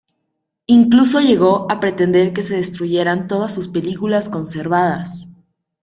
Incluso 0.65 1.19
llegó 1.19 1.71
a 1.71 1.79
pretender 1.79 2.33
que 2.33 2.41
se 2.41 2.55
destruyeran 2.55 3.27
todas 3.27 3.53
sus 3.53 3.67
películas 3.67 4.29
conservadas. 4.29 5.27